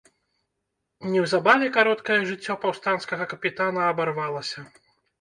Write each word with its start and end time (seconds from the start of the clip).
Неўзабаве 1.15 1.69
кароткае 1.77 2.19
жыццё 2.31 2.59
паўстанцкага 2.65 3.23
капітана 3.37 3.81
абарвалася. 3.93 4.71